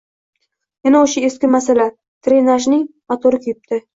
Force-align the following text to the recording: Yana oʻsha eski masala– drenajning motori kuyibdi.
Yana 0.87 1.01
oʻsha 1.07 1.23
eski 1.27 1.51
masala– 1.57 1.85
drenajning 2.27 2.83
motori 3.13 3.41
kuyibdi. 3.47 3.83